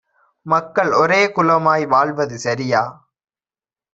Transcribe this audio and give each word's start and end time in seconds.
மக்கள் 0.45 0.91
ஒரேகுலமாய் 0.91 1.85
வாழ்வது 1.85 2.37
சரியா? 2.39 2.81